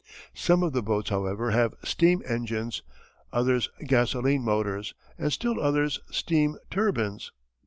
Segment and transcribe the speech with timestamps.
[0.33, 2.81] Some of the boats, however, have steam engines,
[3.31, 7.31] others gasoline motors, and still others steam turbines.